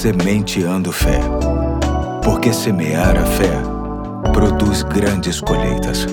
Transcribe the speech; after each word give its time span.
Sementeando 0.00 0.90
Fé. 0.92 1.20
Porque 2.24 2.54
semear 2.54 3.18
a 3.18 3.26
fé 3.26 3.52
produz 4.32 4.82
grandes 4.82 5.42
colheitas. 5.42 6.06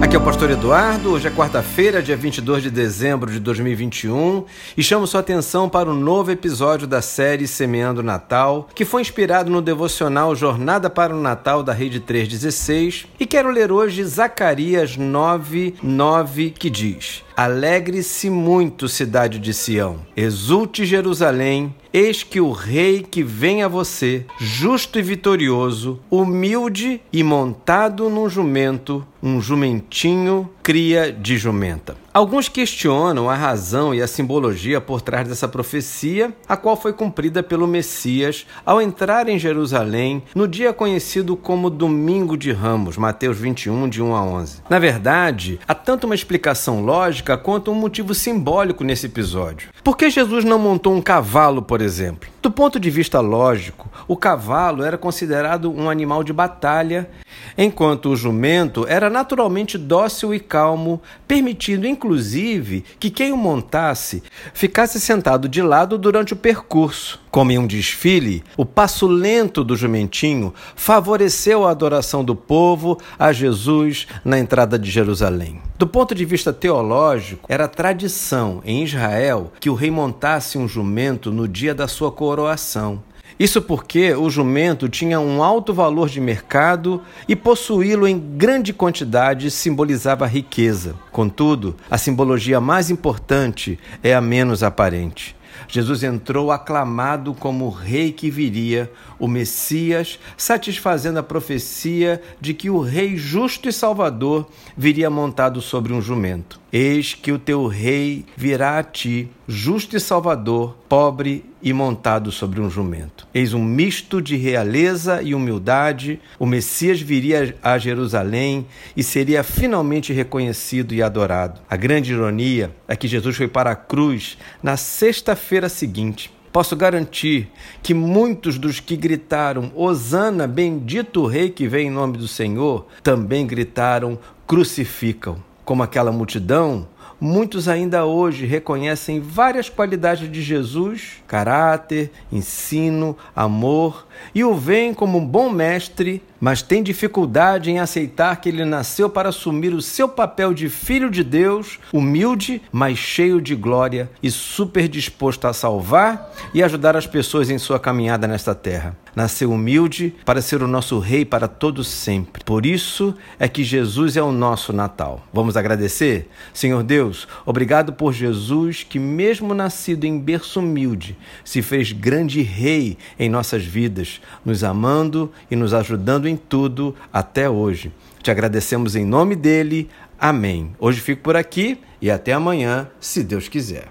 Aqui 0.00 0.14
é 0.14 0.18
o 0.18 0.22
Pastor 0.22 0.48
Eduardo. 0.50 1.10
Hoje 1.10 1.26
é 1.26 1.30
quarta-feira, 1.32 2.00
dia 2.00 2.16
22 2.16 2.62
de 2.62 2.70
dezembro 2.70 3.32
de 3.32 3.40
2021, 3.40 4.44
e 4.76 4.82
chamo 4.84 5.08
sua 5.08 5.18
atenção 5.18 5.68
para 5.68 5.90
um 5.90 5.94
novo 5.94 6.30
episódio 6.30 6.86
da 6.86 7.02
série 7.02 7.48
Semeando 7.48 8.00
Natal, 8.00 8.68
que 8.72 8.84
foi 8.84 9.02
inspirado 9.02 9.50
no 9.50 9.60
devocional 9.60 10.36
Jornada 10.36 10.88
para 10.88 11.12
o 11.12 11.20
Natal 11.20 11.64
da 11.64 11.72
Rede 11.72 11.98
316, 11.98 13.06
e 13.18 13.26
quero 13.26 13.50
ler 13.50 13.72
hoje 13.72 14.04
Zacarias 14.04 14.96
9, 14.96 15.74
9, 15.82 16.50
que 16.50 16.70
diz: 16.70 17.24
Alegre-se 17.38 18.28
muito, 18.28 18.88
cidade 18.88 19.38
de 19.38 19.54
Sião. 19.54 20.00
Exulte 20.16 20.84
Jerusalém. 20.84 21.72
Eis 21.92 22.24
que 22.24 22.40
o 22.40 22.50
rei 22.50 23.06
que 23.08 23.22
vem 23.22 23.62
a 23.62 23.68
você, 23.68 24.26
justo 24.40 24.98
e 24.98 25.02
vitorioso, 25.02 26.00
humilde 26.10 27.00
e 27.12 27.22
montado 27.22 28.10
num 28.10 28.28
jumento, 28.28 29.06
um 29.22 29.40
jumentinho 29.40 30.50
cria 30.64 31.12
de 31.12 31.38
jumenta. 31.38 31.96
Alguns 32.18 32.48
questionam 32.48 33.30
a 33.30 33.36
razão 33.36 33.94
e 33.94 34.02
a 34.02 34.08
simbologia 34.08 34.80
por 34.80 35.00
trás 35.00 35.28
dessa 35.28 35.46
profecia, 35.46 36.34
a 36.48 36.56
qual 36.56 36.76
foi 36.76 36.92
cumprida 36.92 37.44
pelo 37.44 37.64
Messias 37.64 38.44
ao 38.66 38.82
entrar 38.82 39.28
em 39.28 39.38
Jerusalém 39.38 40.24
no 40.34 40.48
dia 40.48 40.72
conhecido 40.72 41.36
como 41.36 41.70
Domingo 41.70 42.36
de 42.36 42.50
Ramos, 42.50 42.96
Mateus 42.96 43.38
21, 43.38 43.88
de 43.88 44.02
1 44.02 44.16
a 44.16 44.24
11. 44.24 44.62
Na 44.68 44.80
verdade, 44.80 45.60
há 45.68 45.76
tanto 45.76 46.06
uma 46.08 46.14
explicação 46.16 46.84
lógica 46.84 47.38
quanto 47.38 47.70
um 47.70 47.76
motivo 47.76 48.12
simbólico 48.12 48.82
nesse 48.82 49.06
episódio. 49.06 49.68
Por 49.84 49.96
que 49.96 50.10
Jesus 50.10 50.44
não 50.44 50.58
montou 50.58 50.92
um 50.92 51.00
cavalo, 51.00 51.62
por 51.62 51.80
exemplo? 51.80 52.28
Do 52.42 52.50
ponto 52.50 52.80
de 52.80 52.90
vista 52.90 53.20
lógico, 53.20 53.88
o 54.08 54.16
cavalo 54.16 54.82
era 54.82 54.98
considerado 54.98 55.70
um 55.70 55.88
animal 55.88 56.24
de 56.24 56.32
batalha, 56.32 57.08
enquanto 57.56 58.10
o 58.10 58.16
jumento 58.16 58.86
era 58.88 59.08
naturalmente 59.08 59.78
dócil 59.78 60.34
e 60.34 60.40
calmo, 60.40 61.00
permitindo 61.26 61.86
inclusive 61.86 62.84
que 62.98 63.10
quem 63.10 63.32
o 63.32 63.36
montasse 63.36 64.22
ficasse 64.52 65.00
sentado 65.00 65.48
de 65.48 65.62
lado 65.62 65.96
durante 65.96 66.32
o 66.32 66.36
percurso. 66.36 67.20
Como 67.30 67.52
em 67.52 67.58
um 67.58 67.66
desfile, 67.66 68.42
o 68.56 68.64
passo 68.64 69.06
lento 69.06 69.62
do 69.62 69.76
jumentinho 69.76 70.52
favoreceu 70.74 71.66
a 71.66 71.70
adoração 71.70 72.24
do 72.24 72.34
povo 72.34 72.98
a 73.18 73.32
Jesus 73.32 74.06
na 74.24 74.38
entrada 74.38 74.78
de 74.78 74.90
Jerusalém. 74.90 75.60
Do 75.78 75.86
ponto 75.86 76.14
de 76.14 76.24
vista 76.24 76.52
teológico, 76.52 77.46
era 77.48 77.68
tradição 77.68 78.60
em 78.64 78.82
Israel 78.82 79.52
que 79.60 79.70
o 79.70 79.74
rei 79.74 79.90
montasse 79.90 80.58
um 80.58 80.66
jumento 80.66 81.30
no 81.30 81.46
dia 81.46 81.74
da 81.74 81.86
sua 81.86 82.10
coroação. 82.10 83.02
Isso 83.38 83.62
porque 83.62 84.12
o 84.14 84.28
jumento 84.28 84.88
tinha 84.88 85.20
um 85.20 85.42
alto 85.42 85.72
valor 85.72 86.08
de 86.08 86.20
mercado 86.20 87.00
e 87.28 87.36
possuí-lo 87.36 88.08
em 88.08 88.18
grande 88.18 88.72
quantidade 88.72 89.48
simbolizava 89.50 90.26
riqueza. 90.26 90.96
Contudo, 91.12 91.76
a 91.88 91.96
simbologia 91.96 92.60
mais 92.60 92.90
importante 92.90 93.78
é 94.02 94.12
a 94.12 94.20
menos 94.20 94.64
aparente. 94.64 95.38
Jesus 95.66 96.02
entrou 96.02 96.50
aclamado 96.50 97.34
como 97.34 97.66
o 97.66 97.70
rei 97.70 98.12
que 98.12 98.30
viria, 98.30 98.90
o 99.18 99.26
Messias, 99.26 100.18
satisfazendo 100.36 101.18
a 101.18 101.22
profecia 101.22 102.22
de 102.40 102.54
que 102.54 102.70
o 102.70 102.80
rei 102.80 103.16
justo 103.16 103.68
e 103.68 103.72
salvador 103.72 104.46
viria 104.76 105.10
montado 105.10 105.60
sobre 105.60 105.92
um 105.92 106.00
jumento. 106.00 106.60
Eis 106.72 107.14
que 107.14 107.32
o 107.32 107.38
teu 107.38 107.66
rei 107.66 108.24
virá 108.36 108.78
a 108.78 108.82
ti, 108.82 109.30
justo 109.46 109.96
e 109.96 110.00
salvador, 110.00 110.76
pobre 110.88 111.44
e 111.62 111.72
montado 111.72 112.30
sobre 112.30 112.60
um 112.60 112.70
jumento. 112.70 113.26
Eis 113.34 113.52
um 113.52 113.62
misto 113.62 114.22
de 114.22 114.36
realeza 114.36 115.22
e 115.22 115.34
humildade. 115.34 116.20
O 116.38 116.46
Messias 116.46 117.00
viria 117.00 117.54
a 117.62 117.78
Jerusalém 117.78 118.66
e 118.96 119.02
seria 119.02 119.42
finalmente 119.42 120.12
reconhecido 120.12 120.94
e 120.94 121.02
adorado. 121.02 121.60
A 121.68 121.76
grande 121.76 122.12
ironia 122.12 122.70
é 122.86 122.96
que 122.96 123.08
Jesus 123.08 123.36
foi 123.36 123.48
para 123.48 123.70
a 123.70 123.76
cruz 123.76 124.38
na 124.62 124.76
sexta-feira 124.76 125.68
seguinte. 125.68 126.32
Posso 126.52 126.74
garantir 126.74 127.50
que 127.82 127.92
muitos 127.92 128.58
dos 128.58 128.80
que 128.80 128.96
gritaram 128.96 129.70
Hosana, 129.74 130.46
bendito 130.46 131.26
rei 131.26 131.50
que 131.50 131.68
vem 131.68 131.88
em 131.88 131.90
nome 131.90 132.16
do 132.16 132.26
Senhor, 132.26 132.86
também 133.02 133.46
gritaram 133.46 134.18
crucificam 134.46 135.46
como 135.68 135.82
aquela 135.82 136.10
multidão, 136.10 136.88
muitos 137.20 137.68
ainda 137.68 138.04
hoje 138.04 138.46
reconhecem 138.46 139.20
várias 139.20 139.68
qualidades 139.68 140.30
de 140.30 140.42
Jesus, 140.42 141.22
caráter, 141.26 142.10
ensino, 142.30 143.16
amor, 143.34 144.06
e 144.34 144.44
o 144.44 144.54
veem 144.54 144.94
como 144.94 145.18
um 145.18 145.26
bom 145.26 145.50
mestre, 145.50 146.22
mas 146.40 146.62
têm 146.62 146.82
dificuldade 146.82 147.70
em 147.70 147.80
aceitar 147.80 148.40
que 148.40 148.48
ele 148.48 148.64
nasceu 148.64 149.10
para 149.10 149.30
assumir 149.30 149.74
o 149.74 149.82
seu 149.82 150.08
papel 150.08 150.54
de 150.54 150.68
filho 150.68 151.10
de 151.10 151.24
Deus, 151.24 151.78
humilde, 151.92 152.62
mas 152.70 152.96
cheio 152.96 153.40
de 153.40 153.54
glória 153.54 154.08
e 154.22 154.30
super 154.30 154.88
disposto 154.88 155.46
a 155.46 155.52
salvar 155.52 156.32
e 156.54 156.62
ajudar 156.62 156.96
as 156.96 157.06
pessoas 157.06 157.50
em 157.50 157.58
sua 157.58 157.80
caminhada 157.80 158.26
nesta 158.26 158.54
terra. 158.54 158.96
Nasceu 159.16 159.50
humilde 159.50 160.14
para 160.24 160.40
ser 160.40 160.62
o 160.62 160.68
nosso 160.68 161.00
rei 161.00 161.24
para 161.24 161.48
todos 161.48 161.88
sempre. 161.88 162.44
Por 162.44 162.64
isso 162.64 163.14
é 163.38 163.48
que 163.48 163.64
Jesus 163.64 164.16
é 164.16 164.22
o 164.22 164.30
nosso 164.30 164.72
Natal. 164.72 165.26
Vamos 165.32 165.56
agradecer? 165.56 166.30
Senhor 166.54 166.84
Deus, 167.08 167.26
obrigado 167.46 167.94
por 167.94 168.12
Jesus 168.12 168.84
que 168.86 168.98
mesmo 168.98 169.54
nascido 169.54 170.04
em 170.04 170.18
berço 170.18 170.60
humilde, 170.60 171.16
se 171.42 171.62
fez 171.62 171.90
grande 171.90 172.42
rei 172.42 172.98
em 173.18 173.30
nossas 173.30 173.64
vidas 173.64 174.20
nos 174.44 174.62
amando 174.62 175.32
e 175.50 175.56
nos 175.56 175.72
ajudando 175.72 176.28
em 176.28 176.36
tudo 176.36 176.94
até 177.10 177.48
hoje. 177.48 177.90
Te 178.22 178.30
agradecemos 178.30 178.94
em 178.94 179.06
nome 179.06 179.34
dele. 179.34 179.88
Amém. 180.20 180.72
Hoje 180.78 181.00
fico 181.00 181.22
por 181.22 181.34
aqui 181.34 181.78
e 182.00 182.10
até 182.10 182.32
amanhã, 182.32 182.88
se 183.00 183.22
Deus 183.24 183.48
quiser. 183.48 183.86